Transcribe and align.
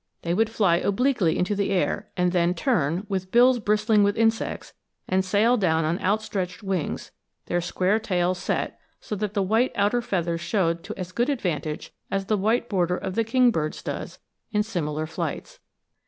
They 0.23 0.33
would 0.33 0.49
fly 0.49 0.77
obliquely 0.77 1.37
into 1.37 1.53
the 1.55 1.69
air 1.69 2.09
and 2.17 2.31
then 2.31 2.55
turn, 2.55 3.05
with 3.07 3.29
bills 3.31 3.59
bristling 3.59 4.01
with 4.01 4.17
insects, 4.17 4.73
and 5.07 5.23
sail 5.23 5.57
down 5.57 5.85
on 5.85 5.99
outstretched 5.99 6.63
wings, 6.63 7.11
their 7.45 7.61
square 7.61 7.99
tails 7.99 8.39
set 8.39 8.79
so 8.99 9.15
that 9.17 9.35
the 9.35 9.43
white 9.43 9.71
outer 9.75 10.01
feathers 10.01 10.41
showed 10.41 10.83
to 10.85 10.97
as 10.97 11.11
good 11.11 11.29
advantage 11.29 11.93
as 12.09 12.25
the 12.25 12.35
white 12.35 12.67
border 12.67 12.97
of 12.97 13.13
the 13.13 13.23
kingbird's 13.23 13.83
does 13.83 14.17
in 14.51 14.63
similar 14.63 15.05
flights. 15.05 15.59